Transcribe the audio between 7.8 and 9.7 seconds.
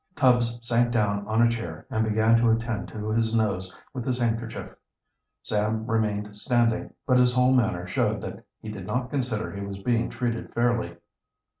showed that he did not consider he